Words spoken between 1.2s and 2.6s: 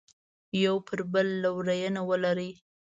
لورینه ولري.